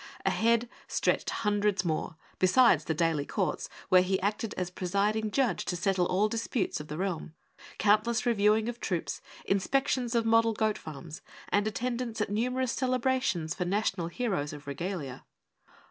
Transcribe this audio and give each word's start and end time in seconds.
Ahead 0.25 0.67
stretched 0.87 1.29
hundreds 1.29 1.85
more, 1.85 2.15
besides 2.39 2.85
the 2.85 2.95
daily 2.95 3.23
courts 3.23 3.69
where 3.89 4.01
he 4.01 4.19
acted 4.19 4.55
as 4.55 4.71
presiding 4.71 5.29
Judge 5.29 5.63
to 5.65 5.75
settle 5.75 6.07
all 6.07 6.27
disputes 6.27 6.79
of 6.79 6.87
the 6.87 6.97
realm; 6.97 7.35
countless 7.77 8.23
reviewings 8.25 8.67
of 8.67 8.79
troops; 8.79 9.21
inspections 9.45 10.15
of 10.15 10.25
model 10.25 10.53
goat 10.53 10.79
farms; 10.79 11.21
and 11.49 11.67
attendance 11.67 12.19
at 12.19 12.31
numerous 12.31 12.71
celebrations 12.71 13.53
for 13.53 13.63
national 13.65 14.07
heroes 14.07 14.53
of 14.53 14.65
Regalia. 14.65 15.23